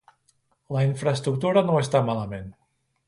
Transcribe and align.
La 0.77 0.81
infraestructura 0.87 1.63
no 1.67 1.77
està 1.83 2.05
malament. 2.09 2.49